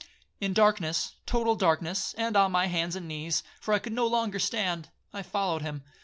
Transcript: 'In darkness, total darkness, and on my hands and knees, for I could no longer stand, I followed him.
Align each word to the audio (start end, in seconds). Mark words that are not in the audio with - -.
'In 0.39 0.51
darkness, 0.53 1.11
total 1.27 1.55
darkness, 1.55 2.15
and 2.17 2.35
on 2.35 2.51
my 2.51 2.65
hands 2.65 2.95
and 2.95 3.07
knees, 3.07 3.43
for 3.59 3.71
I 3.71 3.77
could 3.77 3.93
no 3.93 4.07
longer 4.07 4.39
stand, 4.39 4.89
I 5.13 5.21
followed 5.21 5.61
him. 5.61 5.83